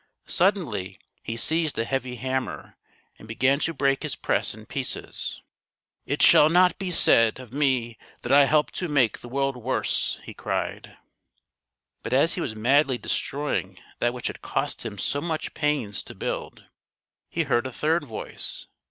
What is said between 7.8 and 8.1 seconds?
VOICES 49 of